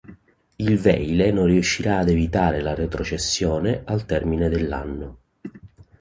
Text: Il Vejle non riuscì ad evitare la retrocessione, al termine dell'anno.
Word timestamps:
Il 0.55 0.77
Vejle 0.79 1.29
non 1.31 1.45
riuscì 1.45 1.87
ad 1.87 2.09
evitare 2.09 2.61
la 2.61 2.73
retrocessione, 2.73 3.83
al 3.85 4.03
termine 4.07 4.49
dell'anno. 4.49 5.19